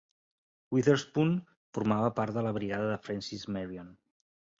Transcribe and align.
Witherspoon 0.75 1.35
formava 1.77 2.07
part 2.21 2.39
de 2.39 2.45
la 2.47 2.53
brigada 2.57 2.89
de 2.93 2.97
Francis 3.05 3.45
Marion. 3.57 3.93